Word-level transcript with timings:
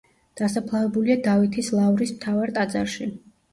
დასაფლავებულია 0.39 1.17
დავითის 1.27 1.71
ლავრის 1.77 2.17
მთავარ 2.17 2.55
ტაძარში. 2.59 3.11